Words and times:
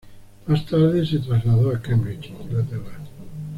Más 0.47 0.65
tarde 0.65 1.05
se 1.05 1.19
trasladó 1.19 1.69
a 1.69 1.79
Cambridge, 1.79 2.33
Inglaterra. 2.41 2.97